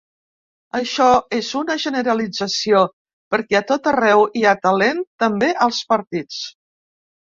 [0.79, 2.81] Això és una generalització,
[3.37, 6.47] perquè a tot arreu hi ha talent, també als partits.